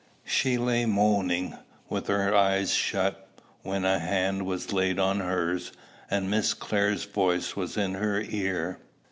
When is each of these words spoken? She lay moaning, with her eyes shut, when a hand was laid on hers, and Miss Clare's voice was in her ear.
She 0.25 0.57
lay 0.57 0.87
moaning, 0.87 1.57
with 1.87 2.07
her 2.07 2.33
eyes 2.35 2.73
shut, 2.73 3.29
when 3.61 3.85
a 3.85 3.99
hand 3.99 4.47
was 4.47 4.73
laid 4.73 4.97
on 4.97 5.19
hers, 5.19 5.71
and 6.09 6.27
Miss 6.27 6.55
Clare's 6.55 7.03
voice 7.03 7.55
was 7.55 7.77
in 7.77 7.93
her 7.93 8.19
ear. 8.19 8.79